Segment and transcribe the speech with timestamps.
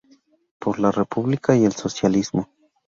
[0.57, 2.49] Por la República y el Socialismo".